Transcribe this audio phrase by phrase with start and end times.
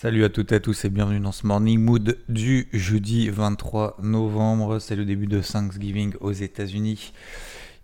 [0.00, 3.96] Salut à toutes et à tous et bienvenue dans ce morning mood du jeudi 23
[4.00, 4.78] novembre.
[4.78, 7.12] C'est le début de Thanksgiving aux États-Unis.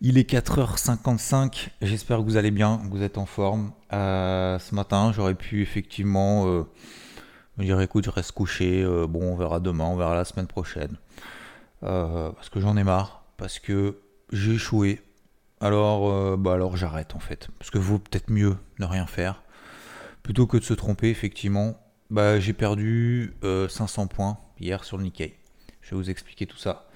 [0.01, 1.71] Il est 4h55.
[1.83, 3.73] J'espère que vous allez bien, que vous êtes en forme.
[3.93, 6.63] Euh, ce matin, j'aurais pu effectivement euh,
[7.57, 8.85] me dire écoute, je reste couché.
[8.85, 10.97] euh, bon, on verra demain, on verra la semaine prochaine.
[11.81, 13.99] Parce que j'en ai marre, parce que
[14.31, 15.03] j'ai échoué.
[15.61, 17.49] Alors, bah alors j'arrête en fait.
[17.59, 19.43] Parce que vaut peut-être mieux ne rien faire.
[20.23, 21.77] Plutôt que de se tromper, effectivement,
[22.11, 25.35] bah, j'ai perdu euh, 500 points hier sur le Nikkei.
[25.81, 26.89] Je vais vous expliquer tout ça.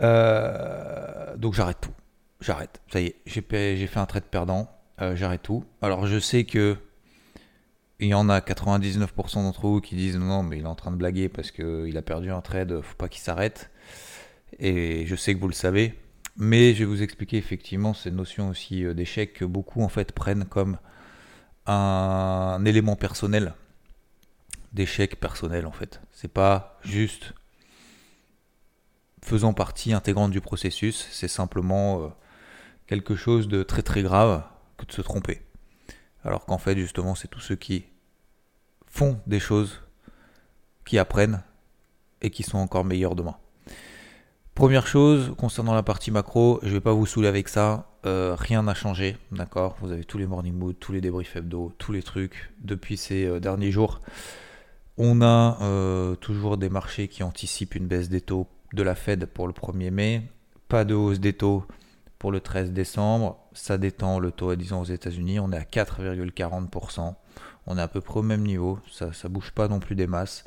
[0.00, 1.92] Euh, donc j'arrête tout.
[2.40, 2.80] J'arrête.
[2.92, 3.42] Ça y est, j'ai
[3.86, 4.70] fait un trade perdant.
[5.00, 5.64] Euh, j'arrête tout.
[5.82, 6.76] Alors je sais que
[8.00, 10.90] il y en a 99% d'entre vous qui disent non, mais il est en train
[10.90, 13.70] de blaguer parce qu'il a perdu un trade, faut pas qu'il s'arrête.
[14.58, 15.94] Et je sais que vous le savez.
[16.36, 20.12] Mais je vais vous expliquer effectivement cette notion aussi euh, d'échec que beaucoup en fait
[20.12, 20.78] prennent comme
[21.66, 23.54] un élément personnel
[24.74, 26.00] d'échec personnel en fait.
[26.12, 27.32] C'est pas juste
[29.22, 32.08] faisant partie intégrante du processus, c'est simplement euh,
[32.86, 34.44] quelque chose de très très grave
[34.76, 35.40] que de se tromper.
[36.24, 37.86] Alors qu'en fait justement c'est tous ceux qui
[38.86, 39.80] font des choses,
[40.84, 41.42] qui apprennent
[42.20, 43.36] et qui sont encore meilleurs demain.
[44.54, 48.62] Première chose, concernant la partie macro, je vais pas vous saouler avec ça, euh, rien
[48.62, 49.76] n'a changé, d'accord?
[49.80, 53.24] Vous avez tous les morning mood, tous les débriefs hebdo, tous les trucs depuis ces
[53.24, 54.00] euh, derniers jours.
[54.96, 59.26] On a euh, toujours des marchés qui anticipent une baisse des taux de la Fed
[59.26, 60.22] pour le 1er mai,
[60.68, 61.64] pas de hausse des taux
[62.20, 65.56] pour le 13 décembre, ça détend le taux à 10 ans aux États-Unis, on est
[65.56, 67.14] à 4,40%,
[67.66, 70.06] on est à peu près au même niveau, ça ça bouge pas non plus des
[70.06, 70.44] masses.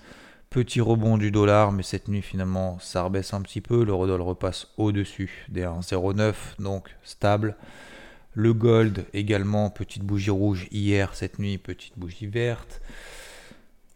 [0.50, 3.84] Petit rebond du dollar, mais cette nuit finalement ça rebaisse un petit peu.
[3.84, 7.58] L'eurodoll repasse au-dessus des 1,09, donc stable.
[8.34, 12.81] Le gold également, petite bougie rouge hier, cette nuit, petite bougie verte.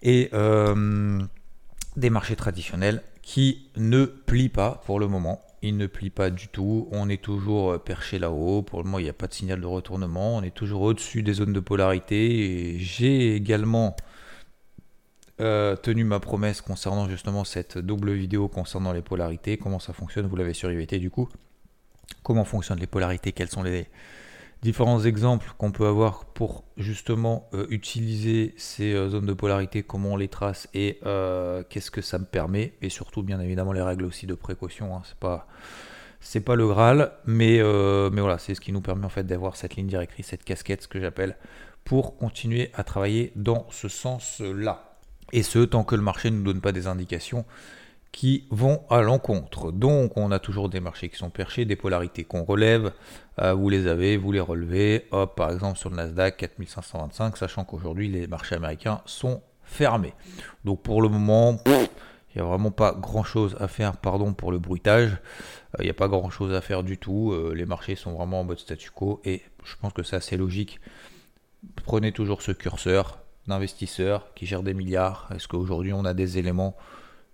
[0.01, 1.21] Et euh,
[1.95, 5.41] des marchés traditionnels qui ne plient pas pour le moment.
[5.61, 6.87] Ils ne plient pas du tout.
[6.91, 8.63] On est toujours perché là-haut.
[8.63, 10.37] Pour le moment, il n'y a pas de signal de retournement.
[10.37, 12.77] On est toujours au-dessus des zones de polarité.
[12.79, 13.95] J'ai également
[15.41, 20.27] euh, tenu ma promesse concernant justement cette double vidéo concernant les polarités, comment ça fonctionne,
[20.27, 21.29] vous l'avez sur IVT du coup,
[22.21, 23.87] comment fonctionnent les polarités, quels sont les
[24.61, 30.13] différents exemples qu'on peut avoir pour justement euh, utiliser ces euh, zones de polarité, comment
[30.13, 33.81] on les trace et euh, qu'est-ce que ça me permet, et surtout bien évidemment les
[33.81, 35.47] règles aussi de précaution, hein, c'est pas
[36.23, 37.57] c'est pas le Graal, mais,
[38.11, 40.83] mais voilà, c'est ce qui nous permet en fait d'avoir cette ligne directrice, cette casquette,
[40.83, 41.35] ce que j'appelle,
[41.83, 44.99] pour continuer à travailler dans ce sens-là.
[45.33, 47.43] Et ce, tant que le marché ne nous donne pas des indications
[48.11, 49.71] qui vont à l'encontre.
[49.71, 52.91] Donc, on a toujours des marchés qui sont perchés, des polarités qu'on relève.
[53.39, 55.07] Euh, vous les avez, vous les relevez.
[55.11, 60.13] Hop, par exemple, sur le Nasdaq 4525, sachant qu'aujourd'hui, les marchés américains sont fermés.
[60.65, 64.51] Donc, pour le moment, il n'y a vraiment pas grand chose à faire, pardon pour
[64.51, 65.11] le bruitage.
[65.11, 67.31] Euh, Il n'y a pas grand chose à faire du tout.
[67.31, 70.37] Euh, les marchés sont vraiment en mode statu quo et je pense que c'est assez
[70.37, 70.79] logique.
[71.85, 75.29] Prenez toujours ce curseur d'investisseurs qui gèrent des milliards.
[75.33, 76.75] Est-ce qu'aujourd'hui on a des éléments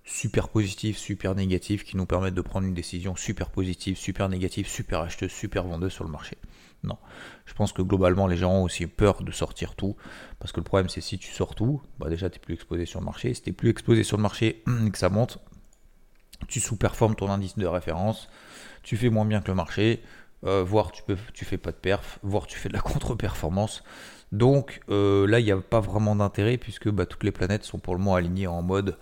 [0.07, 4.66] super positifs, super négatifs qui nous permettent de prendre une décision super positive, super négative,
[4.66, 6.38] super acheteuse, super vendeuse sur le marché
[6.84, 6.97] Non.
[7.45, 9.97] Je pense que globalement les gens ont aussi peur de sortir tout.
[10.40, 12.85] Parce que le problème c'est si tu sors tout, bah déjà tu n'es plus exposé
[12.85, 13.34] sur le marché.
[13.34, 15.40] Si tu n'es plus exposé sur le marché que ça monte,
[16.47, 18.29] tu sous-performes ton indice de référence,
[18.84, 20.01] tu fais moins bien que le marché,
[20.46, 23.84] euh, voire tu peux, tu fais pas de perf, voire tu fais de la contre-performance.
[24.31, 27.79] Donc euh, là, il n'y a pas vraiment d'intérêt puisque bah, toutes les planètes sont
[27.79, 28.97] pour le moment alignées en mode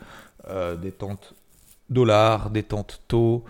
[0.47, 1.33] euh, détente
[1.89, 3.45] dollar, détente taux,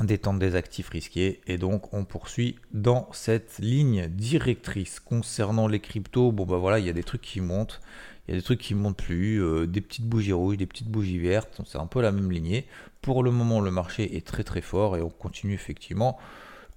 [0.00, 1.40] détente des actifs risqués.
[1.46, 5.00] Et donc, on poursuit dans cette ligne directrice.
[5.00, 7.80] Concernant les cryptos, bon bah voilà, il y a des trucs qui montent.
[8.26, 10.88] Il y a des trucs qui montent plus, euh, des petites bougies rouges, des petites
[10.88, 12.66] bougies vertes, c'est un peu la même lignée.
[13.00, 16.18] Pour le moment, le marché est très très fort et on continue effectivement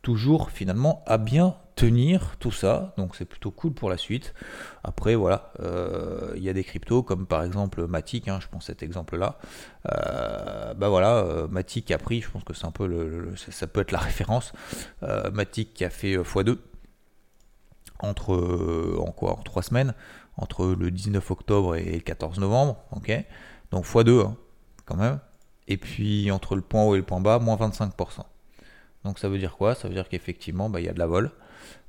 [0.04, 4.34] toujours finalement à bien tenir tout ça, donc c'est plutôt cool pour la suite.
[4.84, 8.60] Après voilà, euh, il y a des cryptos comme par exemple Matic, hein, je prends
[8.60, 9.40] cet exemple-là.
[9.90, 13.66] Euh, bah voilà, euh, Matic a pris, je pense que c'est un peu le, ça,
[13.66, 14.52] peut être la référence.
[15.32, 16.58] Matic qui a fait euh, x2
[18.00, 18.34] entre
[19.00, 19.94] en quoi En 3 semaines,
[20.36, 23.10] entre le 19 octobre et le 14 novembre, ok
[23.72, 24.36] Donc x2 hein,
[24.86, 25.20] quand même.
[25.70, 28.24] Et puis entre le point haut et le point bas, moins 25%.
[29.06, 29.76] Donc ça veut dire quoi?
[29.76, 31.32] Ça veut dire qu'effectivement, bah, il y a de la vol.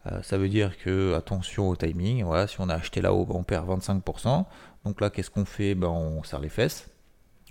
[0.07, 2.25] Euh, ça veut dire que attention au timing.
[2.25, 4.47] Voilà, si on a acheté là-haut, bah, on perd 25%.
[4.85, 5.75] Donc là, qu'est-ce qu'on fait?
[5.75, 6.89] Ben, On serre les fesses.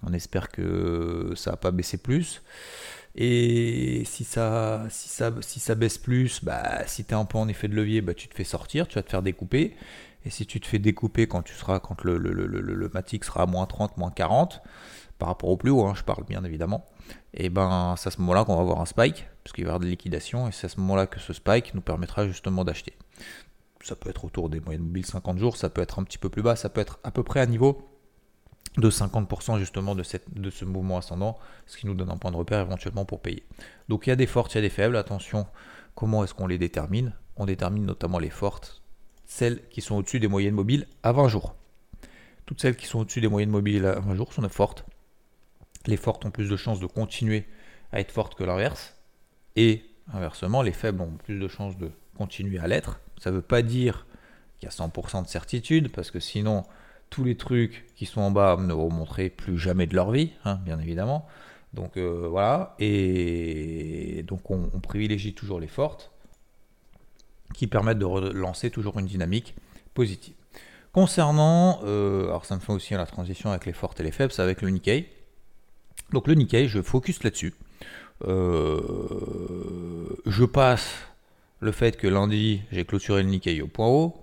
[0.03, 2.41] On espère que ça va pas baisser plus.
[3.15, 4.87] Et si ça,
[5.75, 8.35] baisse plus, bah, si tu es un peu en effet de levier, bah, tu te
[8.35, 9.75] fais sortir, tu vas te faire découper.
[10.25, 13.65] Et si tu te fais découper quand tu seras, quand le matic sera à moins
[13.65, 14.61] 30, moins 40,
[15.19, 16.85] par rapport au plus haut, hein, je parle bien évidemment,
[17.33, 19.71] et ben c'est à ce moment-là qu'on va avoir un spike, parce qu'il va y
[19.71, 22.93] avoir des liquidations, et c'est à ce moment-là que ce spike nous permettra justement d'acheter.
[23.81, 26.29] Ça peut être autour des moyennes mobiles 50 jours, ça peut être un petit peu
[26.29, 27.89] plus bas, ça peut être à peu près à niveau
[28.77, 32.29] de 50% justement de, cette, de ce mouvement ascendant, ce qui nous donne un point
[32.29, 33.43] de repère éventuellement pour payer.
[33.87, 35.47] Donc il y a des fortes, il y a des faibles, attention,
[35.95, 37.15] comment est-ce qu'on les détermine?
[37.35, 38.83] On détermine notamment les fortes,
[39.25, 41.55] celles qui sont au-dessus des moyennes mobiles à 20 jours.
[42.45, 44.85] Toutes celles qui sont au-dessus des moyennes mobiles à 20 jours sont fortes.
[45.87, 47.47] Les fortes ont plus de chances de continuer
[47.91, 48.98] à être fortes que l'inverse.
[49.55, 52.99] Et inversement, les faibles ont plus de chances de continuer à l'être.
[53.19, 54.05] Ça ne veut pas dire
[54.59, 56.63] qu'il y a 100% de certitude, parce que sinon,
[57.09, 60.59] tous les trucs qui sont en bas ne remonteraient plus jamais de leur vie, hein,
[60.63, 61.27] bien évidemment.
[61.73, 66.11] Donc euh, voilà, et donc on, privilégie toujours les fortes
[67.53, 69.55] qui permettent de relancer toujours une dynamique
[69.93, 70.33] positive.
[70.93, 74.31] Concernant, euh, alors ça me fait aussi la transition avec les fortes et les faibles,
[74.31, 75.09] c'est avec le Nikkei.
[76.11, 77.53] Donc le Nikkei, je focus là-dessus.
[78.27, 78.79] Euh,
[80.25, 80.89] je passe
[81.59, 84.15] le fait que lundi, j'ai clôturé le Nikkei au point haut,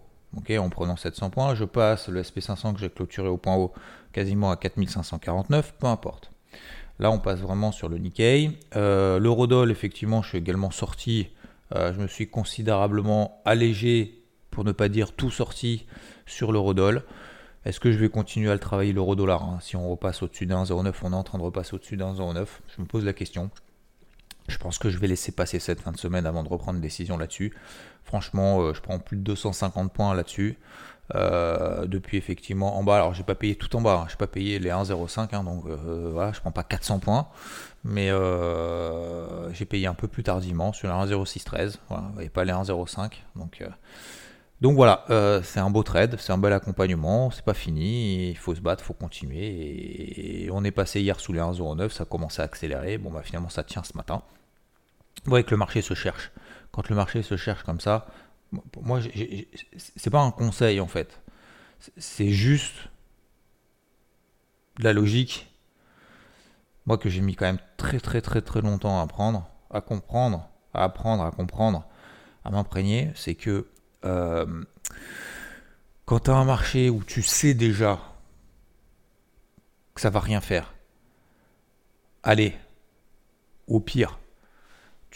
[0.58, 1.54] en prenant 700 points.
[1.54, 3.72] Je passe le SP500 que j'ai clôturé au point haut
[4.12, 6.30] quasiment à 4549, peu importe.
[6.98, 8.52] Là, on passe vraiment sur le Nikkei.
[8.74, 11.28] Euh, L'eurodoll, effectivement, je suis également sorti.
[11.74, 15.84] Euh, je me suis considérablement allégé, pour ne pas dire tout sorti,
[16.24, 17.02] sur l'eurodoll.
[17.66, 19.58] Est-ce que je vais continuer à le travailler l'euro-dollar hein?
[19.60, 22.46] Si on repasse au-dessus d'un 0,9, on est en train de repasser au-dessus d'un 0,9.
[22.74, 23.50] Je me pose la question.
[24.48, 26.82] Je pense que je vais laisser passer cette fin de semaine avant de reprendre une
[26.82, 27.52] décision là-dessus.
[28.04, 30.58] Franchement, euh, je prends plus de 250 points là-dessus.
[31.14, 34.06] Euh, depuis effectivement en bas, alors j'ai pas payé tout en bas, hein.
[34.10, 37.28] j'ai pas payé les 1,05, hein, donc euh, voilà, je prends pas 400 points,
[37.84, 38.10] mais
[39.52, 43.12] j'ai payé un peu plus tardivement sur les 1,0613, voilà, et pas les 1,05,
[44.60, 45.04] donc voilà,
[45.44, 48.82] c'est un beau trade, c'est un bel accompagnement, c'est pas fini, il faut se battre,
[48.82, 50.44] il faut continuer.
[50.44, 52.98] Et on est passé hier sous les 1,09, ça a commencé à accélérer.
[52.98, 54.22] Bon bah finalement ça tient ce matin.
[55.26, 56.30] Vous que le marché se cherche.
[56.70, 58.06] Quand le marché se cherche comme ça,
[58.80, 59.00] moi
[59.76, 61.20] c'est pas un conseil en fait,
[61.96, 62.88] c'est juste
[64.78, 65.52] la logique.
[66.86, 70.48] Moi que j'ai mis quand même très très très très longtemps à apprendre, à comprendre,
[70.72, 71.84] à apprendre, à comprendre,
[72.44, 73.66] à m'imprégner, c'est que
[74.04, 74.64] euh,
[76.04, 77.98] quand tu as un marché où tu sais déjà
[79.94, 80.74] que ça va rien faire,
[82.22, 82.54] allez,
[83.66, 84.18] au pire,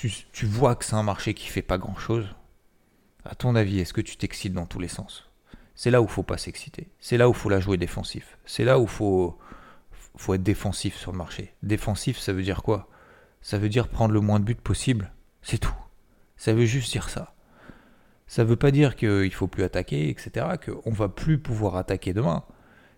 [0.09, 2.27] tu, vois que c'est un marché qui fait pas grand chose,
[3.25, 5.29] à ton avis, est-ce que tu t'excites dans tous les sens?
[5.75, 6.89] C'est là où faut pas s'exciter.
[7.01, 8.39] C'est là où il faut la jouer défensif.
[8.45, 9.39] C'est là où faut,
[10.17, 11.55] faut être défensif sur le marché.
[11.63, 12.89] Défensif, ça veut dire quoi?
[13.43, 15.13] Ça veut dire prendre le moins de buts possible.
[15.43, 15.75] C'est tout.
[16.37, 17.35] Ça veut juste dire ça.
[18.27, 22.45] Ça veut pas dire qu'il faut plus attaquer, etc., qu'on va plus pouvoir attaquer demain.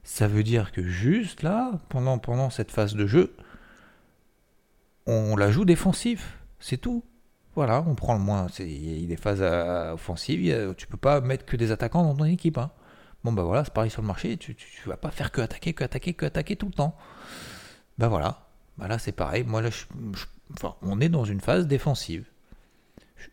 [0.05, 3.35] Ça veut dire que juste là, pendant, pendant cette phase de jeu,
[5.07, 6.42] on la joue défensif.
[6.63, 7.05] C'est tout.
[7.55, 8.47] Voilà, on prend le moins.
[8.59, 12.15] Il y a des phases euh, offensives, tu peux pas mettre que des attaquants dans
[12.15, 12.57] ton équipe.
[12.57, 12.71] Hein.
[13.25, 15.75] Bon, bah voilà, c'est pareil sur le marché, tu, tu, vas pas faire que attaquer,
[15.75, 16.97] que attaquer, que attaquer tout le temps.
[17.99, 19.45] Bah voilà, bah là c'est pareil.
[19.45, 19.69] Moi là,
[20.81, 22.25] on est dans une phase défensive.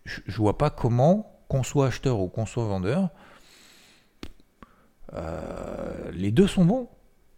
[0.03, 3.09] Je, je vois pas comment qu'on soit acheteur ou qu'on soit vendeur,
[5.13, 6.89] euh, les deux sont bons.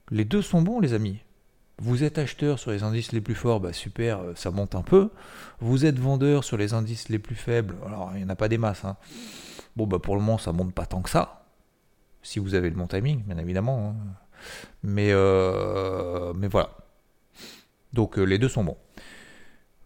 [0.09, 1.19] Les deux sont bons, les amis.
[1.81, 4.83] Vous êtes acheteur sur les indices les plus forts, bah super, euh, ça monte un
[4.83, 5.09] peu.
[5.61, 8.49] Vous êtes vendeur sur les indices les plus faibles, alors il n'y en a pas
[8.49, 8.85] des masses.
[8.85, 8.97] Hein.
[9.75, 11.43] Bon, bah pour le moment, ça monte pas tant que ça.
[12.21, 13.95] Si vous avez le bon timing, bien évidemment.
[13.97, 14.13] Hein.
[14.83, 16.69] Mais, euh, mais voilà.
[17.93, 18.77] Donc les deux sont bons.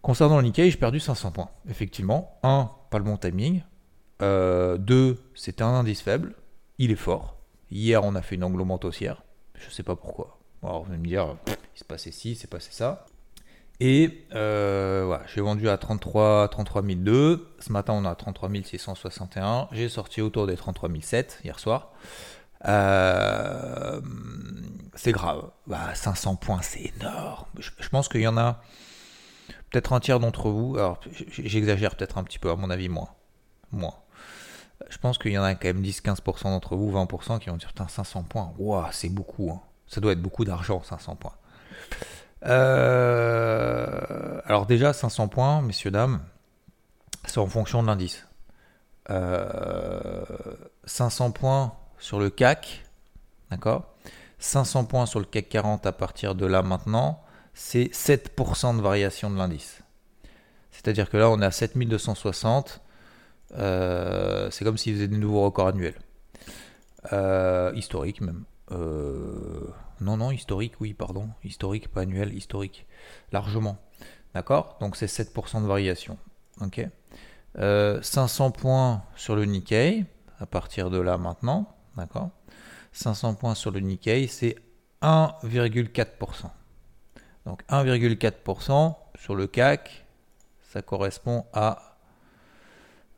[0.01, 1.49] Concernant le Nikkei, j'ai perdu 500 points.
[1.69, 3.61] Effectivement, un, pas le bon timing.
[4.19, 6.35] 2, euh, c'est un indice faible.
[6.77, 7.37] Il est fort.
[7.71, 9.23] Hier, on a fait une anglo haussière.
[9.53, 10.34] Je ne sais pas pourquoi.
[10.65, 13.05] Alors, vous allez me dire, il se passait ci, c'est passé ça.
[13.79, 17.47] Et euh, voilà, j'ai vendu à 33, 33 002.
[17.59, 19.67] Ce matin, on a 33 661.
[19.71, 21.91] J'ai sorti autour des 33 007 hier soir.
[22.67, 24.01] Euh,
[24.95, 25.51] c'est grave.
[25.67, 27.45] Bah, 500 points, c'est énorme.
[27.59, 28.61] Je, je, pense qu'il y en a
[29.69, 30.77] peut-être un tiers d'entre vous.
[30.77, 33.09] Alors, j'exagère peut-être un petit peu, à mon avis, moins.
[33.71, 33.95] Moins.
[34.89, 37.67] je pense qu'il y en a quand même 10-15% d'entre vous, 20% qui vont dire
[37.69, 39.51] Putain, 500 points, waouh, c'est beaucoup.
[39.51, 39.61] Hein.
[39.87, 41.35] Ça doit être beaucoup d'argent, 500 points.
[42.45, 46.21] Euh, alors, déjà, 500 points, messieurs, dames,
[47.25, 48.25] c'est en fonction de l'indice.
[50.85, 52.83] 500 points sur le CAC,
[53.51, 53.95] d'accord?
[54.39, 57.23] 500 points sur le CAC 40 à partir de là maintenant,
[57.53, 59.81] c'est 7% de variation de l'indice.
[60.71, 62.81] C'est-à-dire que là, on est à 7260.
[63.57, 65.95] Euh, c'est comme s'il faisait des nouveaux records annuels.
[67.13, 68.43] Euh, historique même.
[68.71, 69.69] Euh,
[70.01, 71.29] non, non, historique, oui, pardon.
[71.43, 72.85] Historique, pas annuel, historique.
[73.31, 73.77] Largement.
[74.33, 74.77] D'accord?
[74.79, 76.17] Donc c'est 7% de variation.
[76.61, 76.85] Ok?
[77.57, 80.05] 500 points sur le Nikkei,
[80.39, 81.73] à partir de là maintenant.
[81.95, 82.29] D'accord?
[82.91, 84.55] 500 points sur le Nikkei, c'est
[85.01, 86.49] 1,4%.
[87.45, 90.05] Donc 1,4% sur le CAC,
[90.63, 91.97] ça correspond à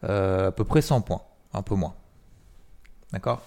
[0.03, 1.21] euh, à peu près 100 points,
[1.53, 1.95] un peu moins.
[3.11, 3.41] D'accord?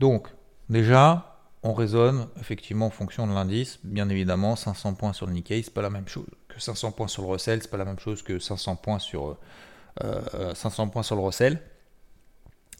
[0.00, 0.28] Donc
[0.68, 1.33] déjà,
[1.64, 3.80] on raisonne effectivement en fonction de l'indice.
[3.82, 7.08] Bien évidemment, 500 points sur le Nikkei, c'est pas la même chose que 500 points
[7.08, 9.36] sur le Russell, c'est pas la même chose que 500 points sur
[10.00, 11.60] 500 euh, points sur le Russell.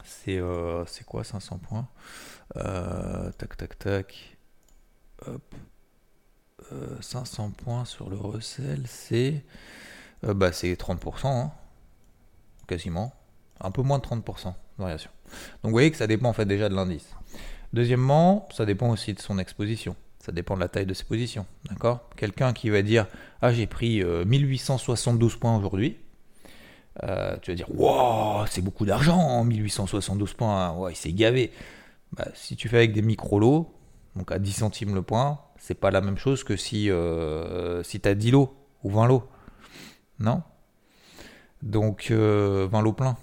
[0.04, 1.88] C'est euh, c'est quoi 500 points?
[2.56, 4.36] Euh, tac, tac, tac.
[5.26, 5.54] Hop.
[7.00, 9.44] 500 euh, points sur le recel, c'est
[10.24, 11.52] euh, bah, 30%, hein.
[12.66, 13.12] quasiment.
[13.60, 15.10] Un peu moins de 30% de variation.
[15.62, 17.14] Donc vous voyez que ça dépend en fait déjà de l'indice.
[17.74, 19.96] Deuxièmement, ça dépend aussi de son exposition.
[20.20, 21.44] Ça dépend de la taille de ses positions.
[21.68, 22.08] D'accord?
[22.16, 23.06] Quelqu'un qui va dire
[23.42, 25.96] Ah, j'ai pris 1872 points aujourd'hui.
[27.02, 30.72] tu vas dire Waouh, c'est beaucoup d'argent, 1872 points.
[30.72, 31.52] Ouais, il s'est gavé.
[32.12, 33.74] Bah, si tu fais avec des micro-lots,
[34.16, 38.00] donc à 10 centimes le point, c'est pas la même chose que si, euh, si
[38.00, 38.54] tu as 10 lots
[38.84, 39.24] ou 20 lots.
[40.20, 40.42] Non?
[41.62, 43.16] Donc 20 euh, lots pleins.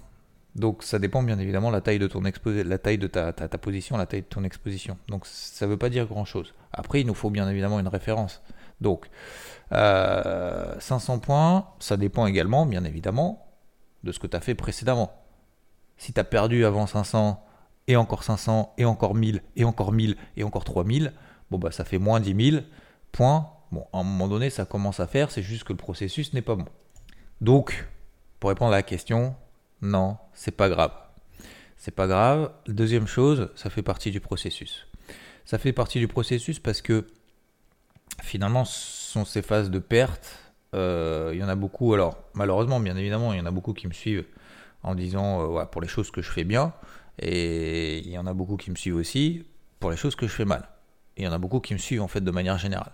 [0.54, 3.58] Donc ça dépend bien évidemment la taille de ton exposé, la taille de ta, ta,
[3.58, 4.98] position, la taille de ton exposition.
[5.08, 6.52] Donc ça ne veut pas dire grand chose.
[6.72, 8.42] Après, il nous faut bien évidemment une référence.
[8.80, 9.08] Donc
[9.70, 13.46] 500 euh, points, ça dépend également, bien évidemment,
[14.04, 15.12] de ce que tu as fait précédemment.
[15.96, 17.42] Si tu as perdu avant 500
[17.88, 21.12] et encore 500, et encore 1000, et encore 1000, et encore 3000,
[21.50, 22.62] bon bah ça fait moins 10 000
[23.10, 23.48] points.
[23.70, 26.42] Bon, à un moment donné, ça commence à faire, c'est juste que le processus n'est
[26.42, 26.66] pas bon.
[27.40, 27.88] Donc,
[28.38, 29.34] pour répondre à la question,
[29.82, 30.92] non, c'est pas grave.
[31.76, 32.52] C'est pas grave.
[32.68, 34.86] Deuxième chose, ça fait partie du processus.
[35.44, 37.08] Ça fait partie du processus parce que
[38.22, 40.38] finalement, ce sont ces phases de perte.
[40.74, 43.72] Euh, il y en a beaucoup, alors malheureusement, bien évidemment, il y en a beaucoup
[43.74, 44.24] qui me suivent
[44.84, 46.72] en disant, euh, pour les choses que je fais bien,
[47.18, 49.44] et il y en a beaucoup qui me suivent aussi
[49.80, 50.68] pour les choses que je fais mal.
[51.16, 52.92] Il y en a beaucoup qui me suivent en fait de manière générale.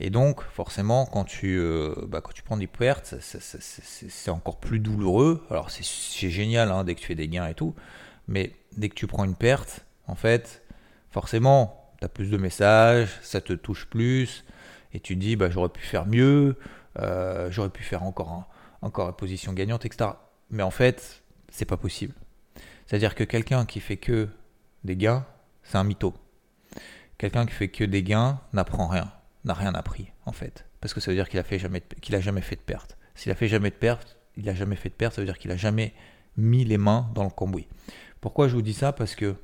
[0.00, 4.80] Et donc, forcément, quand tu, euh, bah, quand tu prends des pertes, c'est encore plus
[4.80, 5.44] douloureux.
[5.50, 7.74] Alors, c'est génial hein, dès que tu fais des gains et tout.
[8.26, 10.62] Mais dès que tu prends une perte, en fait,
[11.10, 14.44] forcément, tu as plus de messages, ça te touche plus.
[14.92, 16.56] Et tu te dis, bah, j'aurais pu faire mieux,
[16.98, 18.48] euh, j'aurais pu faire encore,
[18.82, 20.10] encore une position gagnante, etc.
[20.50, 22.14] Mais en fait, c'est pas possible.
[22.86, 24.28] C'est-à-dire que quelqu'un qui fait que
[24.84, 25.24] des gains,
[25.62, 26.12] c'est un mytho.
[27.22, 29.12] Quelqu'un qui fait que des gains n'apprend rien,
[29.44, 31.38] n'a rien appris en fait, parce que ça veut dire qu'il
[32.16, 32.98] a jamais fait de perte.
[33.14, 35.38] S'il a fait jamais de perte, il a jamais fait de perte, ça veut dire
[35.38, 35.94] qu'il a jamais
[36.36, 37.68] mis les mains dans le cambouis.
[38.20, 38.90] Pourquoi je vous dis ça?
[38.92, 39.36] Parce que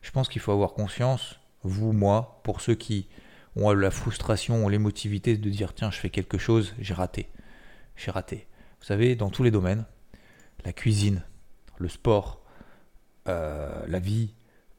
[0.00, 3.06] je pense qu'il faut avoir conscience, vous, moi, pour ceux qui
[3.54, 7.28] ont la frustration, ont l'émotivité de dire tiens, je fais quelque chose, j'ai raté.
[7.96, 8.46] J'ai raté.
[8.80, 9.84] Vous savez, dans tous les domaines,
[10.64, 11.22] la cuisine,
[11.76, 12.40] le sport,
[13.28, 14.32] euh, la vie,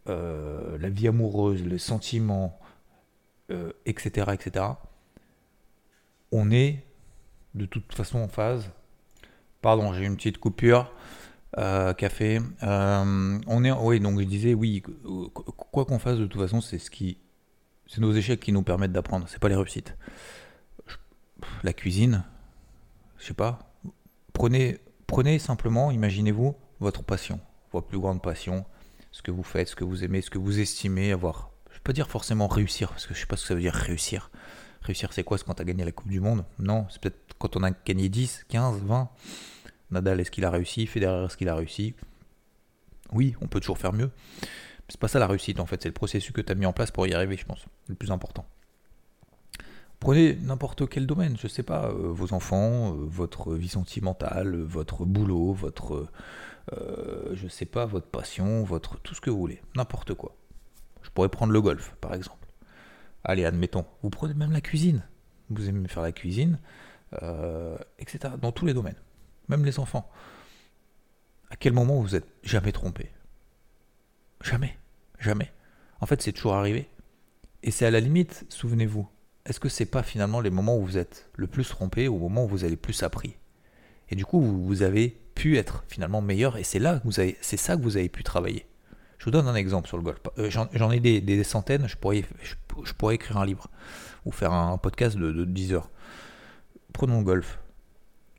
[0.09, 2.59] euh, la vie amoureuse, les sentiments,
[3.85, 4.65] etc., euh, etc.,
[6.31, 6.83] on est
[7.55, 8.69] de toute façon en phase.
[9.61, 10.91] Pardon, j'ai une petite coupure.
[11.97, 12.39] café.
[12.61, 14.83] on est, oui, donc je disais, oui,
[15.71, 17.17] quoi qu'on fasse, de toute façon, c'est ce qui,
[17.87, 19.27] c'est nos échecs qui nous permettent d'apprendre.
[19.29, 19.95] C'est pas les réussites.
[21.63, 22.23] La cuisine,
[23.17, 23.59] je sais pas.
[24.33, 27.39] Prenez, prenez simplement, imaginez-vous votre passion
[27.71, 28.65] votre plus grande passion,
[29.11, 31.51] ce que vous faites, ce que vous aimez, ce que vous estimez avoir.
[31.67, 33.47] Je ne vais pas dire forcément réussir, parce que je ne sais pas ce que
[33.49, 34.31] ça veut dire réussir.
[34.81, 35.37] Réussir, c'est quoi?
[35.37, 36.45] C'est quand tu as gagné la Coupe du Monde?
[36.59, 39.09] Non, c'est peut-être quand on a gagné 10, 15, 20.
[39.91, 40.87] Nadal, est-ce qu'il a réussi?
[40.87, 41.95] Federer, est-ce qu'il a réussi?
[43.11, 44.11] Oui, on peut toujours faire mieux.
[44.89, 46.73] C'est pas ça la réussite en fait, c'est le processus que tu as mis en
[46.73, 48.45] place pour y arriver, je pense, le plus important.
[49.99, 55.05] Prenez n'importe quel domaine, je sais pas, euh, vos enfants, euh, votre vie sentimentale, votre
[55.05, 56.07] boulot, votre,
[56.73, 60.35] euh, je sais pas, votre passion, votre tout ce que vous voulez, n'importe quoi.
[61.01, 62.47] Je pourrais prendre le golf, par exemple.
[63.23, 65.03] Allez, admettons, vous prenez même la cuisine.
[65.49, 66.59] Vous aimez faire la cuisine,
[67.21, 68.33] euh, etc.
[68.39, 69.01] Dans tous les domaines,
[69.47, 70.09] même les enfants.
[71.49, 73.11] À quel moment vous êtes jamais trompé?
[74.41, 74.77] Jamais.
[75.19, 75.51] Jamais.
[76.01, 76.89] En fait, c'est toujours arrivé.
[77.63, 79.09] Et c'est à la limite, souvenez-vous,
[79.47, 82.43] est-ce que c'est pas finalement les moments où vous êtes le plus trompé, au moment
[82.43, 83.37] où vous avez le plus appris?
[84.09, 87.01] Et du coup, vous avez pu être finalement meilleur, et c'est là
[87.41, 88.65] c'est ça que vous avez pu travailler.
[89.17, 90.19] Je vous donne un exemple sur le golf.
[90.37, 93.67] Euh, j'en ai des, centaines, je pourrais, je, pourrais écrire un livre
[94.25, 95.89] ou faire un podcast de, de 10 heures.
[96.93, 97.59] Prenons le golf.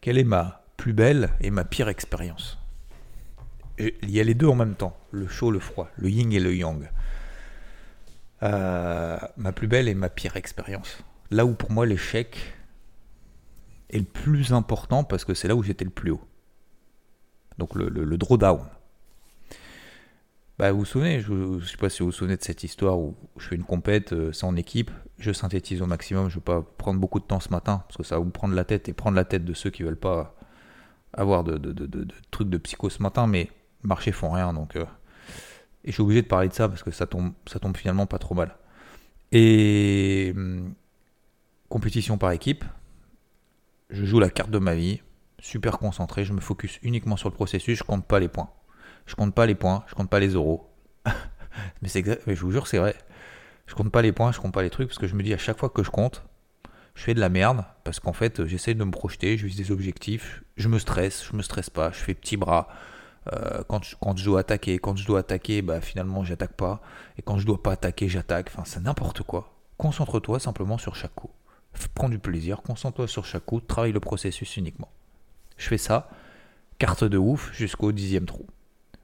[0.01, 2.59] Quelle est ma plus belle et ma pire expérience?
[3.79, 6.41] Il y a les deux en même temps, le chaud, le froid, le yin et
[6.41, 6.89] le yang.
[8.43, 10.99] Euh, ma plus belle et ma pire expérience.
[11.31, 12.37] Là où pour moi l'échec
[13.91, 16.23] est le plus important parce que c'est là où j'étais le plus haut.
[17.59, 18.61] Donc le, drawdown.
[20.59, 22.99] Bah, vous vous souvenez, je ne sais pas si vous vous souvenez de cette histoire
[22.99, 26.41] où je fais une compète, euh, c'est en équipe, je synthétise au maximum, je ne
[26.41, 28.65] vais pas prendre beaucoup de temps ce matin, parce que ça va vous prendre la
[28.65, 30.35] tête et prendre la tête de ceux qui veulent pas
[31.13, 31.59] avoir de,
[32.33, 33.51] trucs de psycho ce matin, mais
[33.83, 34.85] marcher font rien, donc euh,
[35.85, 38.07] et je suis obligé de parler de ça parce que ça tombe, ça tombe finalement
[38.07, 38.57] pas trop mal.
[39.33, 40.75] Et hum,
[41.69, 42.65] compétition par équipe,
[43.91, 45.01] je joue la carte de ma vie,
[45.39, 48.51] super concentré, je me focus uniquement sur le processus, je compte pas les points.
[49.07, 50.71] Je compte pas les points, je compte pas les euros.
[51.83, 51.89] mais,
[52.27, 52.95] mais je vous jure, c'est vrai.
[53.67, 55.33] Je compte pas les points, je compte pas les trucs parce que je me dis
[55.33, 56.25] à chaque fois que je compte,
[56.95, 59.71] je fais de la merde parce qu'en fait, j'essaie de me projeter, je vise des
[59.71, 62.69] objectifs, je me stresse, je me stresse pas, je fais petit bras,
[63.33, 63.83] euh, quand,
[64.17, 66.81] je, dois attaquer, quand je dois attaquer, bah, finalement j'attaque pas.
[67.19, 68.49] Et quand je dois pas attaquer, j'attaque.
[68.53, 69.55] Enfin, c'est n'importe quoi.
[69.77, 71.31] Concentre-toi simplement sur chaque coup.
[71.95, 74.91] Prends du plaisir, concentre-toi sur chaque coup, travaille le processus uniquement.
[75.57, 76.11] Je fais ça,
[76.79, 78.47] carte de ouf jusqu'au dixième trou.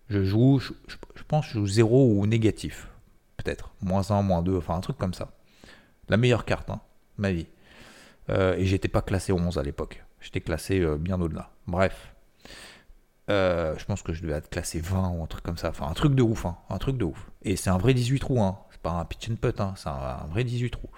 [0.08, 0.72] Je joue, je,
[1.28, 2.88] pense, je joue zéro ou négatif.
[3.36, 3.72] Peut-être.
[3.80, 5.32] Moins 1, moins 2, enfin un truc comme ça.
[6.08, 6.80] La meilleure carte, hein,
[7.18, 7.46] ma vie.
[8.30, 10.04] Euh, et j'étais pas classé 11 à l'époque.
[10.20, 11.50] J'étais classé euh, bien au-delà.
[11.66, 12.14] Bref.
[13.30, 15.70] Euh, je pense que je devais être classé 20 ou un truc comme ça.
[15.70, 16.56] Enfin, un truc de ouf, hein.
[16.68, 17.30] un truc de ouf.
[17.42, 18.58] Et c'est un vrai 18 trous, hein.
[18.70, 19.74] c'est pas un pitch and putt, hein.
[19.76, 20.90] c'est un, vrai 18 trous.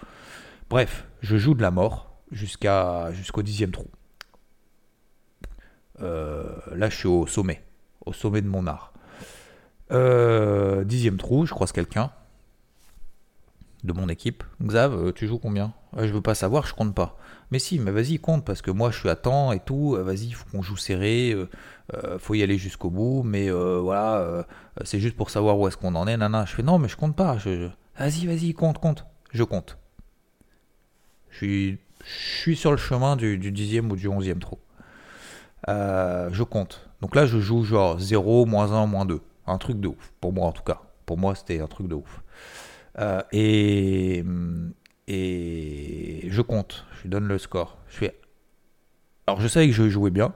[0.68, 3.86] Bref, je joue de la mort jusqu'à jusqu'au dixième trou.
[6.00, 7.62] Euh, là, je suis au sommet,
[8.04, 8.92] au sommet de mon art.
[9.92, 12.10] Euh, dixième trou, je croise quelqu'un
[13.84, 14.42] de mon équipe.
[14.60, 15.72] Xav, tu joues combien?
[15.96, 17.16] Je veux pas savoir, je compte pas.
[17.52, 20.26] Mais si, mais vas-y, compte, parce que moi je suis à temps et tout, vas-y,
[20.26, 21.36] il faut qu'on joue serré,
[22.18, 24.42] faut y aller jusqu'au bout, mais euh, voilà, euh,
[24.84, 26.44] c'est juste pour savoir où est-ce qu'on en est, nana.
[26.44, 27.36] Je fais non, mais je compte pas.
[27.98, 29.06] Vas-y, vas-y, compte, compte.
[29.32, 29.78] Je compte.
[31.30, 34.58] Je suis, sur le chemin du, dixième ou du onzième trou.
[35.68, 36.88] je compte.
[37.00, 39.20] Donc là, je joue genre 0, moins 1, moins 2.
[39.46, 40.12] Un truc de ouf.
[40.20, 40.80] Pour moi, en tout cas.
[41.04, 42.22] Pour moi, c'était un truc de ouf.
[43.32, 44.24] et,
[45.08, 46.84] je compte.
[46.96, 47.78] Je lui donne le score.
[49.28, 50.34] Alors, je savais que je jouais bien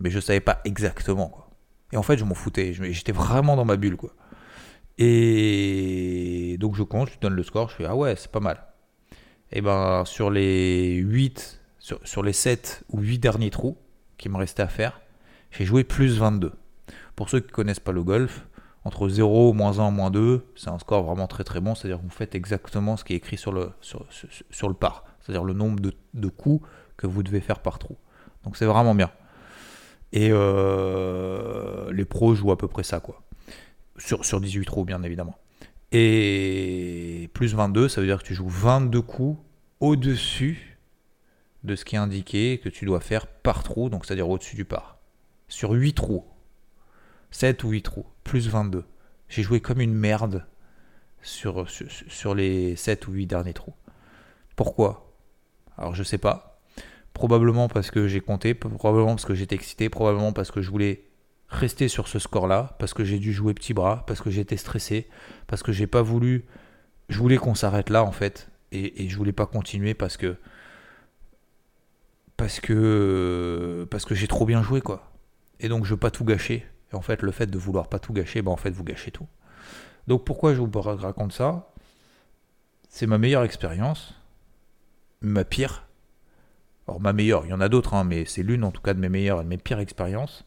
[0.00, 1.50] mais je savais pas exactement quoi.
[1.92, 4.14] Et en fait, je m'en foutais, j'étais vraiment dans ma bulle quoi.
[4.98, 8.64] Et donc je compte, je donne le score, je fais ah ouais, c'est pas mal.
[9.52, 11.60] Et ben sur les 8
[12.02, 13.76] sur, les 7 ou 8 derniers trous
[14.16, 15.00] qui me restaient à faire,
[15.50, 16.52] j'ai joué plus 22.
[17.14, 18.46] Pour ceux qui connaissent pas le golf,
[18.84, 22.04] entre 0, moins 1, moins 2, c'est un score vraiment très très bon, c'est-à-dire que
[22.04, 25.80] vous faites exactement ce qui est écrit sur le, sur, le par, c'est-à-dire le nombre
[25.80, 27.96] de coups que vous devez faire par trou.
[28.44, 29.10] Donc c'est vraiment bien.
[30.14, 33.20] Et euh, les pros jouent à peu près ça, quoi.
[33.98, 35.36] Sur, sur 18 trous, bien évidemment.
[35.90, 39.40] Et plus 22, ça veut dire que tu joues 22 coups
[39.80, 40.78] au-dessus
[41.64, 44.64] de ce qui est indiqué que tu dois faire par trou, donc c'est-à-dire au-dessus du
[44.64, 44.98] par.
[45.48, 46.24] Sur 8 trous.
[47.32, 48.84] 7 ou 8 trous, plus 22.
[49.28, 50.46] J'ai joué comme une merde
[51.22, 53.74] sur, sur, sur les 7 ou 8 derniers trous.
[54.54, 55.12] Pourquoi?
[55.76, 56.53] Alors je sais pas.
[57.14, 61.04] Probablement parce que j'ai compté, probablement parce que j'étais excité, probablement parce que je voulais
[61.48, 65.08] rester sur ce score-là, parce que j'ai dû jouer petit bras, parce que j'étais stressé,
[65.46, 66.44] parce que j'ai pas voulu.
[67.08, 70.36] Je voulais qu'on s'arrête là en fait, et, je voulais pas continuer parce que
[72.36, 75.12] parce que parce que j'ai trop bien joué quoi.
[75.60, 76.66] Et donc je veux pas tout gâcher.
[76.92, 79.10] Et en fait, le fait de vouloir pas tout gâcher, ben en fait vous gâchez
[79.10, 79.26] tout.
[80.08, 81.70] Donc pourquoi je vous raconte ça?
[82.88, 84.14] C'est ma meilleure expérience,
[85.20, 85.83] ma pire,
[86.86, 88.94] alors ma meilleure, il y en a d'autres, hein, mais c'est l'une en tout cas
[88.94, 90.44] de mes meilleures et de mes pires expériences,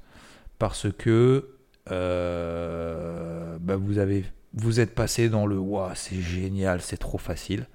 [0.60, 1.50] parce que
[1.92, 7.68] euh, bah, vous, avez, vous êtes passé dans le waouh, c'est génial, c'est trop facile.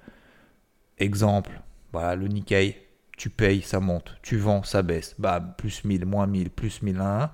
[0.97, 2.77] Exemple, voilà, le Nikkei,
[3.17, 7.31] tu payes, ça monte, tu vends, ça baisse, bah, plus 1000, moins 1000, plus 1001.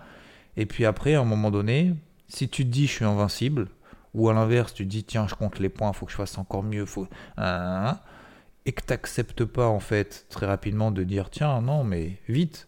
[0.58, 1.96] Et puis après, à un moment donné,
[2.28, 3.68] si tu te dis je suis invincible,
[4.16, 6.18] ou à l'inverse, tu te dis tiens, je compte les points, il faut que je
[6.18, 7.08] fasse encore mieux, faut
[8.70, 12.68] et que t'acceptes pas en fait très rapidement de dire tiens non mais vite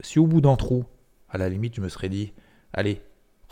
[0.00, 0.86] si au bout d'un trou
[1.28, 2.32] à la limite je me serais dit
[2.72, 3.02] allez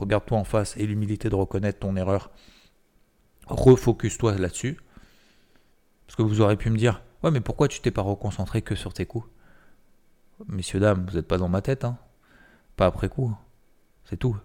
[0.00, 2.30] regarde-toi en face et l'humilité de reconnaître ton erreur.
[3.46, 4.78] Refocus-toi là-dessus.
[6.06, 8.74] Parce que vous aurez pu me dire, ouais, mais pourquoi tu t'es pas reconcentré que
[8.74, 9.28] sur tes coups?
[10.48, 11.98] Messieurs, dames, vous n'êtes pas dans ma tête, hein
[12.76, 13.36] Pas après coup.
[14.04, 14.36] C'est tout.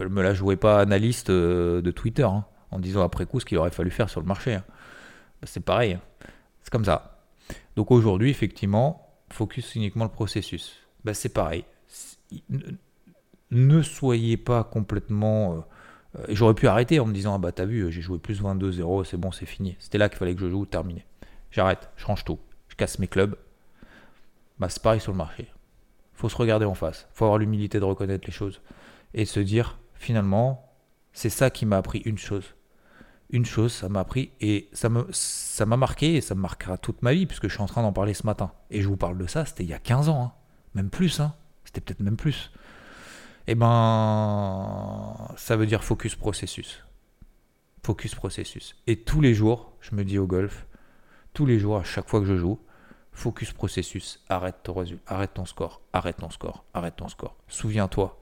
[0.00, 3.58] Me la jouez pas analyste euh, de Twitter, hein, en disant après coup ce qu'il
[3.58, 4.54] aurait fallu faire sur le marché.
[4.54, 4.64] Hein.
[5.42, 5.94] C'est pareil.
[5.94, 6.00] Hein.
[6.64, 7.20] C'est comme ça.
[7.76, 10.76] Donc aujourd'hui, effectivement, focus uniquement le processus.
[11.04, 11.64] Bah, c'est pareil.
[13.50, 15.64] Ne soyez pas complètement.
[16.18, 19.04] Euh, j'aurais pu arrêter en me disant Ah bah t'as vu, j'ai joué plus 22-0,
[19.04, 19.76] c'est bon, c'est fini.
[19.78, 21.04] C'était là qu'il fallait que je joue, terminé.
[21.50, 22.40] J'arrête, je range tout.
[22.68, 23.36] Je casse mes clubs.
[24.58, 25.48] Bah, c'est pareil sur le marché.
[26.14, 27.06] faut se regarder en face.
[27.12, 28.60] faut avoir l'humilité de reconnaître les choses.
[29.12, 30.72] Et se dire, finalement,
[31.12, 32.54] c'est ça qui m'a appris une chose.
[33.30, 36.78] Une chose, ça m'a appris et ça me ça m'a marqué et ça me marquera
[36.78, 38.52] toute ma vie puisque je suis en train d'en parler ce matin.
[38.70, 40.32] Et je vous parle de ça, c'était il y a 15 ans, hein.
[40.74, 41.34] même plus, hein.
[41.64, 42.52] c'était peut-être même plus.
[43.46, 46.84] Eh ben, ça veut dire focus processus.
[47.82, 48.76] Focus processus.
[48.86, 50.66] Et tous les jours, je me dis au golf,
[51.34, 52.58] tous les jours, à chaque fois que je joue,
[53.14, 57.36] Focus processus, arrête ton résultat, arrête ton score, arrête ton score, arrête ton score.
[57.46, 58.20] Souviens-toi,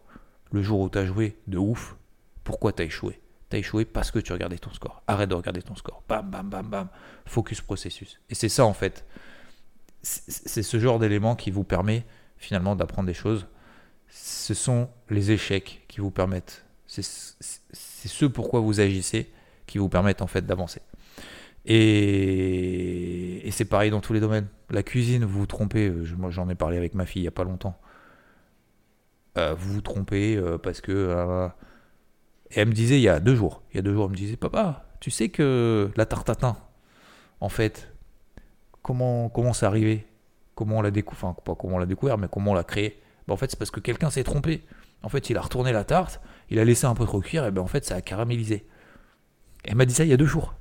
[0.52, 1.96] le jour où tu as joué de ouf,
[2.44, 3.18] pourquoi tu as échoué?
[3.52, 5.02] Tu as échoué parce que tu regardais ton score.
[5.06, 6.02] Arrête de regarder ton score.
[6.08, 6.88] Bam, bam, bam, bam.
[7.26, 8.18] Focus processus.
[8.30, 9.04] Et c'est ça en fait.
[10.00, 12.06] C'est ce genre d'élément qui vous permet
[12.38, 13.46] finalement d'apprendre des choses.
[14.08, 16.64] Ce sont les échecs qui vous permettent.
[16.86, 19.30] C'est ce pourquoi vous agissez
[19.66, 20.80] qui vous permettent en fait d'avancer.
[21.66, 24.48] Et, c'est pareil dans tous les domaines.
[24.70, 25.88] La cuisine, vous vous trompez.
[25.88, 27.78] Euh, moi, j'en ai parlé avec ma fille il n'y a pas longtemps.
[29.36, 31.50] Euh, vous vous trompez euh, parce que.
[32.52, 33.62] Et elle me disait il y a deux jours.
[33.72, 36.56] Il y a deux jours, elle me disait Papa, tu sais que la tarte tatin,
[37.40, 37.92] en fait,
[38.82, 40.06] comment comment c'est arrivé?
[40.54, 43.00] Comment on l'a découvert Enfin, pas comment on l'a découvert, mais comment on l'a créé?
[43.26, 44.62] Ben, En fait, c'est parce que quelqu'un s'est trompé.
[45.02, 47.50] En fait, il a retourné la tarte, il a laissé un peu trop cuire, et
[47.50, 48.66] ben en fait, ça a caramélisé.
[49.64, 50.54] Elle m'a dit ça il y a deux jours.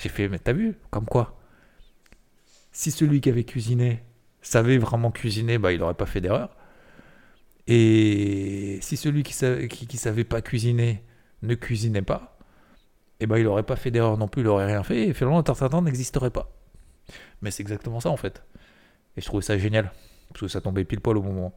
[0.00, 0.76] J'ai fait, mais t'as vu?
[0.90, 1.38] Comme quoi
[2.72, 4.02] Si celui qui avait cuisiné
[4.42, 6.56] savait vraiment cuisiner, bah, il n'aurait pas fait d'erreur.
[7.66, 11.02] Et si celui qui savait, qui, savait pas cuisiner
[11.46, 12.38] ne cuisinait pas,
[13.20, 15.38] eh ben, il n'aurait pas fait d'erreur non plus, il n'aurait rien fait, et finalement,
[15.38, 16.50] un tartatin n'existerait pas.
[17.42, 18.42] Mais c'est exactement ça, en fait.
[19.16, 19.92] Et je trouvais ça génial,
[20.28, 21.54] parce que ça tombait pile poil au moment.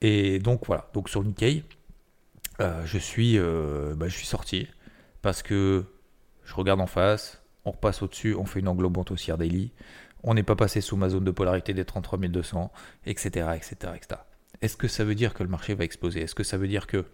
[0.00, 0.90] Et donc, voilà.
[0.94, 1.64] Donc, sur Nikkei,
[2.60, 4.66] euh, je, suis, euh, bah, je suis sorti,
[5.22, 5.84] parce que
[6.44, 9.72] je regarde en face, on repasse au-dessus, on fait une englobante haussière daily,
[10.22, 12.72] on n'est pas passé sous ma zone de polarité des 33 200,
[13.06, 13.48] etc.
[13.56, 14.20] etc., etc.
[14.60, 16.20] Est-ce que ça veut dire que le marché va exploser?
[16.20, 17.06] Est-ce que ça veut dire que,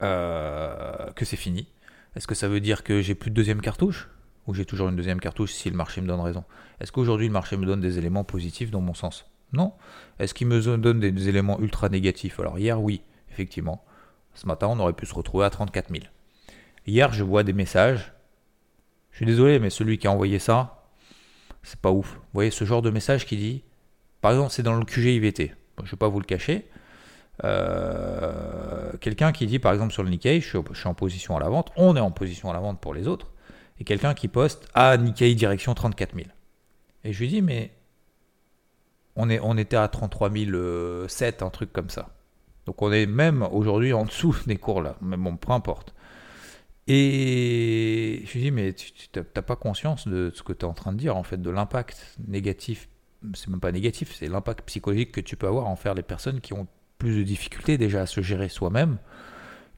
[0.00, 1.68] que c'est fini
[2.14, 4.08] Est-ce que ça veut dire que j'ai plus de deuxième cartouche?
[4.46, 6.44] Ou j'ai toujours une deuxième cartouche si le marché me donne raison?
[6.80, 9.26] Est-ce qu'aujourd'hui le marché me donne des éléments positifs dans mon sens?
[9.52, 9.72] Non.
[10.18, 12.38] Est-ce qu'il me donne des éléments ultra négatifs?
[12.38, 13.84] Alors hier, oui, effectivement.
[14.34, 16.04] Ce matin, on aurait pu se retrouver à 34 000.
[16.86, 18.12] Hier, je vois des messages
[19.16, 20.84] je suis désolé, mais celui qui a envoyé ça,
[21.62, 22.16] c'est pas ouf.
[22.16, 23.64] Vous voyez ce genre de message qui dit,
[24.20, 25.54] par exemple, c'est dans le QG IVT.
[25.78, 26.68] je ne vais pas vous le cacher.
[27.44, 31.48] Euh, quelqu'un qui dit, par exemple, sur le Nikkei, je suis, en position à la
[31.48, 33.32] vente, on est en position à la vente pour les autres,
[33.78, 36.26] et quelqu'un qui poste, ah, Nikkei direction 34 000.
[37.04, 37.72] Et je lui dis, mais
[39.16, 40.30] on, est, on était à 33
[41.08, 42.10] 007, un truc comme ça.
[42.64, 45.94] Donc on est même aujourd'hui en dessous des cours là, mais bon, peu importe.
[46.88, 50.72] Et je lui dis, mais tu n'as pas conscience de ce que tu es en
[50.72, 52.88] train de dire, en fait, de l'impact négatif?
[53.34, 56.40] C'est même pas négatif, c'est l'impact psychologique que tu peux avoir en faire les personnes
[56.40, 58.98] qui ont plus de difficultés déjà à se gérer soi-même,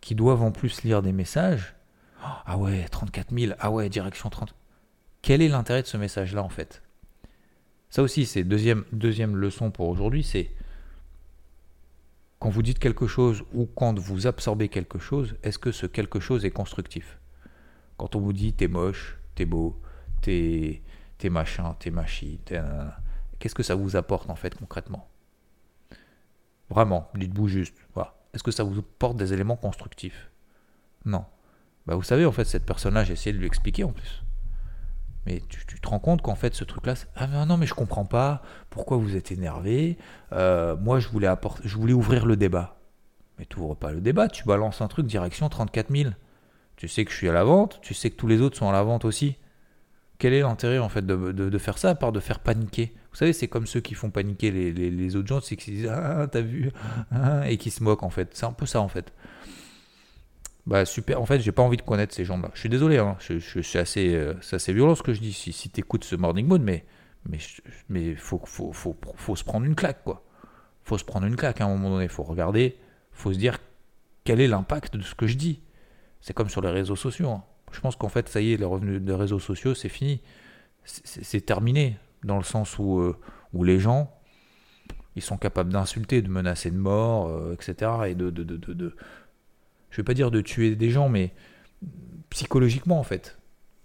[0.01, 1.75] qui doivent en plus lire des messages.
[2.21, 4.55] Ah ouais, 34 000, ah ouais, direction 30.
[5.23, 6.83] Quel est l'intérêt de ce message-là, en fait?
[7.91, 10.51] Ça aussi, c'est deuxième, deuxième leçon pour aujourd'hui, c'est
[12.39, 16.21] quand vous dites quelque chose ou quand vous absorbez quelque chose, est-ce que ce quelque
[16.21, 17.19] chose est constructif?
[17.97, 19.81] Quand on vous dit t'es moche, t'es beau,
[20.21, 20.83] t'es,
[21.19, 22.39] t'es machin, t'es machi,
[23.39, 25.09] qu'est-ce que ça vous apporte en fait concrètement?
[26.71, 27.75] Vraiment, dites-vous juste.
[28.35, 30.31] Est-ce que ça vous apporte des éléments constructifs?
[31.05, 31.25] Non.
[31.87, 34.23] Bah vous savez, en fait, cette personne-là, j'ai essayé de lui expliquer en plus.
[35.27, 38.43] Mais tu, te rends compte qu'en fait, ce truc-là, ah non, mais je comprends pas,
[38.71, 39.99] pourquoi vous êtes énervé
[40.33, 42.77] euh, Moi, je voulais, apporter, je voulais ouvrir le débat.
[43.39, 46.11] Mais tu n'ouvres pas le débat, tu balances un truc direction 34 000.
[46.77, 48.69] Tu sais que je suis à la vente, tu sais que tous les autres sont
[48.69, 49.37] à la vente aussi.
[50.19, 52.95] Quel est l'intérêt en fait de, faire ça à part de faire paniquer?
[53.19, 56.29] Vous savez, c'est comme ceux qui font paniquer les, autres gens, c'est qu'ils disent Ah,
[56.31, 56.71] t'as vu
[57.11, 58.29] ah, Et qui se moquent en fait.
[58.33, 59.13] C'est un peu ça en fait.
[60.67, 62.53] Bah super, en fait j'ai pas envie de connaître ces gens-là.
[62.55, 63.17] Je suis désolé, hein.
[63.19, 66.47] je, euh, c'est assez violent ce que je dis si, si tu écoutes ce Morning
[66.47, 66.85] Mood, mais
[67.29, 67.39] mais
[67.89, 70.25] mais faut, faut, faut, faut, se prendre une claque quoi.
[70.85, 72.77] Faut se prendre une claque à un moment donné, faut regarder,
[73.11, 73.59] faut se dire
[74.23, 75.61] quel est l'impact de ce que je dis
[76.21, 77.31] C'est comme sur les réseaux sociaux.
[77.31, 77.43] Hein.
[77.73, 80.21] Je pense qu'en fait, ça y est, les revenus des réseaux sociaux, c'est fini.
[80.85, 83.17] C'est terminé, dans le sens où, euh,
[83.53, 84.15] où les gens,
[85.17, 87.91] ils sont capables d'insulter, de menacer de mort, euh, etc.
[88.09, 88.97] Et de, de, de,
[89.91, 91.33] je vais pas dire de tuer des gens, mais
[92.31, 93.39] psychologiquement, en fait.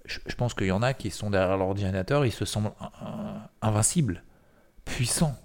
[0.06, 2.76] Je, pense qu'il y en a qui sont derrière l'ordinateur, ils se sentent
[3.62, 4.24] invincibles,
[4.84, 5.38] puissants.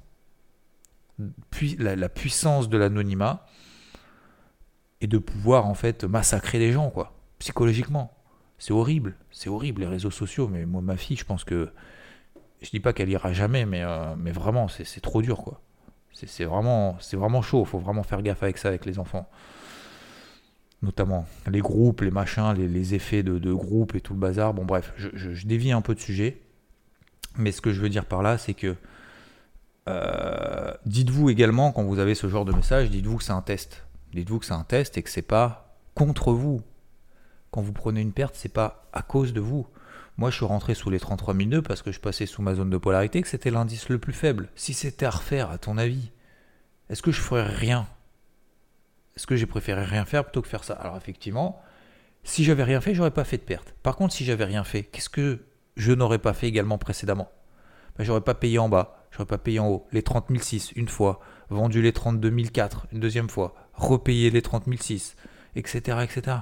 [1.50, 3.46] Puis la, la puissance de l'anonymat
[5.00, 8.12] et de pouvoir en fait massacrer les gens, quoi, psychologiquement.
[8.58, 11.70] C'est horrible, c'est horrible les réseaux sociaux, mais moi ma fille, je pense que
[12.60, 15.60] je dis pas qu'elle ira jamais, mais, euh, vraiment c'est trop dur quoi.
[16.12, 19.28] C'est vraiment, vraiment chaud, faut vraiment faire gaffe avec ça avec les enfants.
[20.82, 24.52] Notamment les groupes, les machins, les, effets de, de, groupe et tout le bazar.
[24.52, 26.40] Bon bref, je, je, dévie un peu de sujet,
[27.36, 28.74] mais ce que je veux dire par là, c'est que
[29.88, 33.86] euh, dites-vous également quand vous avez ce genre de message, dites-vous que c'est un test.
[34.12, 36.62] Dites-vous que c'est un test et que c'est pas contre vous.
[37.50, 39.66] Quand vous prenez une perte, c'est pas à cause de vous.
[40.18, 42.70] Moi, je suis rentré sous les 33 002 parce que je passais sous ma zone
[42.70, 44.48] de polarité, que c'était l'indice le plus faible.
[44.56, 46.10] Si c'était à refaire, à ton avis,
[46.90, 47.86] est-ce que je ferais rien?
[49.16, 50.74] Est-ce que j'ai préféré rien faire plutôt que faire ça?
[50.74, 51.62] Alors effectivement,
[52.24, 53.74] si j'avais rien fait, j'aurais pas fait de perte.
[53.84, 55.44] Par contre, si j'avais rien fait, qu'est-ce que
[55.76, 57.30] je n'aurais pas fait également précédemment?
[57.96, 59.86] Ben, J'aurais pas payé en bas, j'aurais pas payé en haut.
[59.92, 64.64] Les 30 006 une fois, vendu les 32 004 une deuxième fois, repayé les 30
[64.80, 65.14] 006,
[65.54, 65.98] etc.
[66.02, 66.38] etc.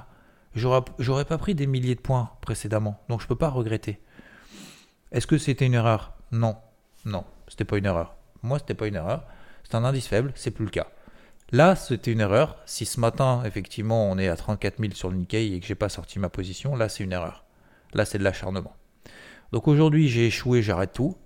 [0.57, 4.01] J'aurais pas pris des milliers de points précédemment, donc je peux pas regretter.
[5.11, 6.13] Est-ce que c'était une erreur?
[6.31, 6.57] Non,
[7.05, 8.15] non, c'était pas une erreur.
[8.43, 9.23] Moi, c'était pas une erreur.
[9.63, 10.87] C'est un indice faible, c'est plus le cas.
[11.51, 12.57] Là, c'était une erreur.
[12.65, 15.75] Si ce matin, effectivement, on est à 34 000 sur le Nikkei et que j'ai
[15.75, 17.45] pas sorti ma position, là, c'est une erreur.
[17.93, 18.75] Là, c'est de l'acharnement.
[19.53, 21.17] Donc aujourd'hui, j'ai échoué, j'arrête tout.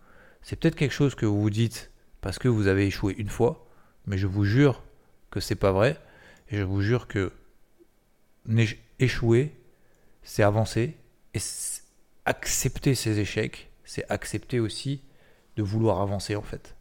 [0.41, 1.91] C'est peut-être quelque chose que vous vous dites
[2.21, 3.65] parce que vous avez échoué une fois,
[4.05, 4.83] mais je vous jure
[5.31, 5.97] que c'est pas vrai.
[6.49, 7.31] Et je vous jure que
[9.01, 9.55] échouer,
[10.23, 10.97] c'est avancer.
[11.33, 11.39] Et
[12.25, 15.01] accepter ses échecs, c'est accepter aussi
[15.55, 16.75] de vouloir avancer en fait.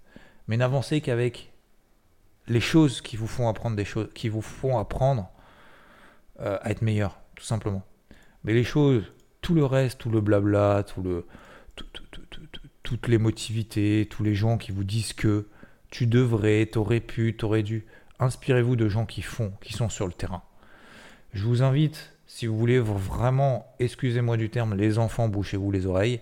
[0.48, 1.52] Mais n'avancer qu'avec
[2.48, 5.30] les choses qui vous font apprendre des choses, qui vous font apprendre
[6.40, 7.84] euh, à être meilleur, tout simplement.
[8.44, 9.04] Mais les choses,
[9.40, 11.26] tout le reste, tout le blabla, tout le,
[12.82, 15.46] toutes les motivités, tous les gens qui vous disent que
[15.90, 17.86] tu devrais, t'aurais pu, t'aurais dû.
[18.18, 20.42] Inspirez-vous de gens qui font, qui sont sur le terrain.
[21.32, 26.20] Je vous invite, si vous voulez vraiment, excusez-moi du terme, les enfants, bouchez-vous les oreilles.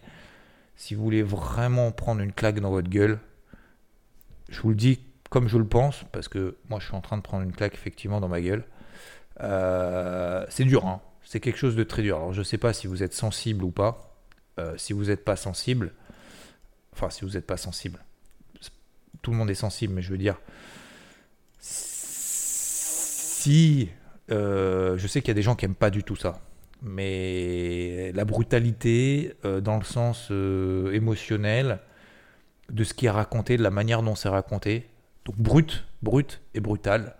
[0.77, 3.19] Si vous voulez vraiment prendre une claque dans votre gueule,
[4.51, 7.17] je vous le dis comme je le pense, parce que moi je suis en train
[7.17, 8.65] de prendre une claque effectivement dans ma gueule.
[9.41, 11.01] Euh, c'est dur, hein.
[11.23, 12.17] c'est quelque chose de très dur.
[12.17, 14.15] Alors je ne sais pas si vous êtes sensible ou pas.
[14.59, 15.93] Euh, si vous n'êtes pas sensible,
[16.93, 18.01] enfin si vous n'êtes pas sensible,
[19.23, 20.41] tout le monde est sensible, mais je veux dire,
[23.39, 23.91] si
[24.31, 26.41] euh, je sais qu'il y a des gens qui n'aiment pas du tout ça.
[26.83, 31.81] Mais la brutalité, euh, dans le sens euh, émotionnel,
[32.71, 34.87] de ce qui est raconté, de la manière dont c'est raconté,
[35.25, 37.15] donc brut, brut et brutal,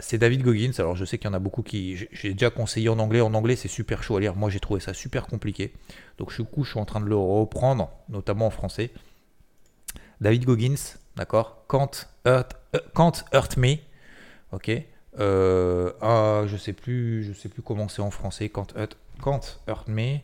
[0.00, 0.70] c'est David Goggins.
[0.78, 1.96] Alors je sais qu'il y en a beaucoup qui.
[2.12, 3.20] J'ai déjà conseillé en anglais.
[3.20, 4.36] En anglais, c'est super chaud à lire.
[4.36, 5.72] Moi, j'ai trouvé ça super compliqué.
[6.18, 8.90] Donc, je, coup, je suis en train de le reprendre, notamment en français.
[10.20, 10.76] David Goggins,
[11.16, 11.64] d'accord?
[11.68, 12.52] Can't hurt,
[12.94, 13.78] can't hurt Me.
[14.52, 14.70] Ok?
[15.18, 18.48] Euh, ah, je sais plus, je sais plus comment c'est en français.
[18.48, 20.18] Quand Hurt, hurt Me,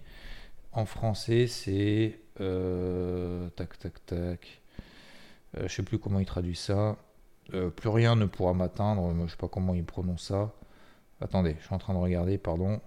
[0.73, 4.63] en français, c'est euh, tac tac tac.
[5.57, 6.97] Euh, je sais plus comment il traduit ça.
[7.55, 9.15] Euh, plus rien ne pourra m'atteindre.
[9.25, 10.53] Je sais pas comment il prononce ça.
[11.21, 12.81] Attendez, je suis en train de regarder, pardon.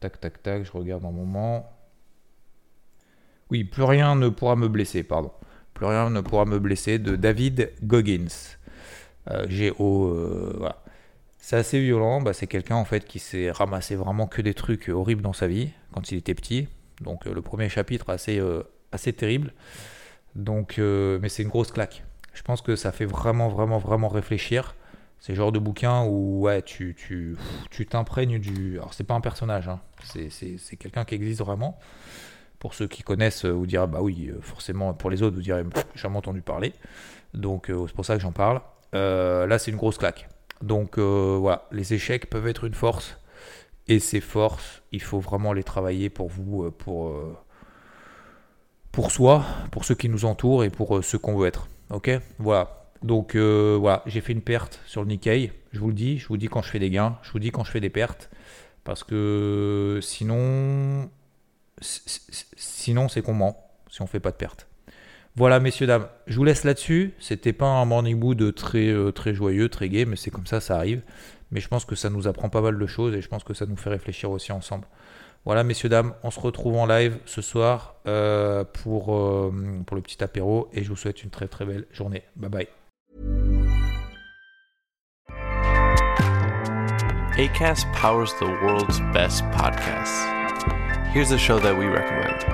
[0.00, 1.70] Tac tac tac, je regarde un moment.
[3.50, 5.32] Oui, plus rien ne pourra me blesser, pardon.
[5.74, 8.56] Plus rien ne pourra me blesser de David Goggins.
[9.48, 10.54] G-O.
[10.58, 10.83] voilà.
[11.46, 12.22] C'est assez violent.
[12.22, 15.46] Bah, c'est quelqu'un en fait qui s'est ramassé vraiment que des trucs horribles dans sa
[15.46, 16.68] vie quand il était petit.
[17.02, 19.52] Donc euh, le premier chapitre assez euh, assez terrible.
[20.36, 22.02] Donc, euh, mais c'est une grosse claque.
[22.32, 24.74] Je pense que ça fait vraiment vraiment vraiment réfléchir.
[25.20, 27.36] C'est le genre de bouquin où ouais tu tu
[27.70, 28.78] tu t'imprègnes du.
[28.78, 29.80] Alors c'est pas un personnage, hein.
[30.02, 31.78] c'est quelqu'un qui existe vraiment.
[32.58, 34.94] Pour ceux qui connaissent, vous direz bah oui, forcément.
[34.94, 36.72] Pour les autres, vous direz jamais entendu parler.
[37.34, 38.62] Donc c'est pour ça que j'en parle.
[38.94, 40.26] là, c'est une grosse claque.
[40.64, 43.18] Donc euh, voilà, les échecs peuvent être une force.
[43.86, 47.36] Et ces forces, il faut vraiment les travailler pour vous, euh, pour, euh,
[48.90, 51.68] pour soi, pour ceux qui nous entourent et pour ceux qu'on veut être.
[51.90, 52.10] Ok?
[52.38, 52.80] Voilà.
[53.02, 55.52] Donc voilà, j'ai fait une perte sur le Nikkei.
[55.72, 57.50] Je vous le dis, je vous dis quand je fais des gains, je vous dis
[57.50, 58.30] quand je fais des pertes.
[58.84, 61.10] Parce que sinon,
[61.82, 64.66] sinon c'est qu'on ment si on fait pas de pertes.
[65.36, 67.12] Voilà, messieurs, dames, je vous laisse là-dessus.
[67.18, 70.60] C'était pas un morning mood très, euh, très joyeux, très gai, mais c'est comme ça,
[70.60, 71.02] ça arrive.
[71.50, 73.54] mais je pense que ça nous apprend pas mal de choses et je pense que
[73.54, 74.86] ça nous fait réfléchir aussi ensemble.
[75.44, 79.52] Voilà, messieurs, dames, on se retrouve en live ce soir euh, pour, euh,
[79.86, 82.22] pour le petit apéro et je vous souhaite une très très belle journée.
[82.36, 82.68] Bye bye.
[87.36, 90.24] ACAST powers the world's best podcasts.
[91.12, 92.53] Here's a show that we recommend.